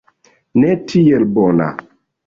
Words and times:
Ne 0.63 0.71
tiel 0.93 1.29
bona. 1.37 1.73